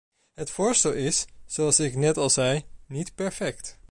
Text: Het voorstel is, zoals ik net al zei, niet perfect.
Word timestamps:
Het 0.33 0.49
voorstel 0.49 0.91
is, 0.91 1.25
zoals 1.45 1.79
ik 1.79 1.95
net 1.95 2.17
al 2.17 2.29
zei, 2.29 2.63
niet 2.87 3.15
perfect. 3.15 3.79